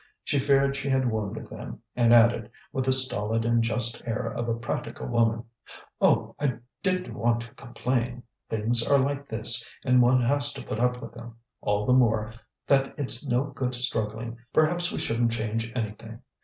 She 0.23 0.39
feared 0.39 0.75
she 0.75 0.89
had 0.89 1.11
wounded 1.11 1.47
them, 1.51 1.83
and 1.95 2.11
added, 2.11 2.49
with 2.73 2.85
the 2.85 2.91
stolid 2.91 3.45
and 3.45 3.61
just 3.63 4.01
air 4.03 4.31
of 4.35 4.49
a 4.49 4.55
practical 4.55 5.05
woman: 5.05 5.43
"Oh! 6.01 6.33
I 6.39 6.57
didn't 6.81 7.13
want 7.13 7.41
to 7.41 7.53
complain. 7.53 8.23
Things 8.49 8.81
are 8.83 8.97
like 8.97 9.27
this, 9.29 9.69
and 9.85 10.01
one 10.01 10.19
has 10.23 10.53
to 10.53 10.65
put 10.65 10.79
up 10.79 11.03
with 11.03 11.13
them; 11.13 11.35
all 11.61 11.85
the 11.85 11.93
more 11.93 12.33
that 12.65 12.95
it's 12.97 13.27
no 13.27 13.43
good 13.51 13.75
struggling, 13.75 14.39
perhaps 14.53 14.91
we 14.91 14.97
shouldn't 14.97 15.33
change 15.33 15.71
anything. 15.75 16.19